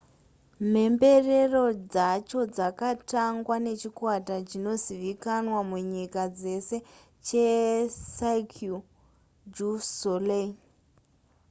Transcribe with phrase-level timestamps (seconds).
[0.71, 6.75] mhemberero dzacho dzakatangwa nechikwata chinozivikanwa munyika dzese
[7.25, 8.75] checirque
[9.55, 10.51] du soleil